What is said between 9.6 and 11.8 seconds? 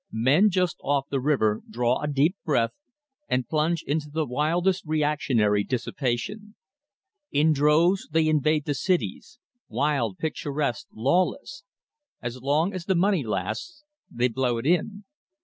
wild, picturesque, lawless.